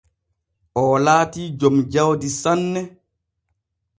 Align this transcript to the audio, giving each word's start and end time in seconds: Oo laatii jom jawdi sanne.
Oo 0.81 0.95
laatii 1.05 1.47
jom 1.59 1.75
jawdi 1.93 2.29
sanne. 2.41 2.81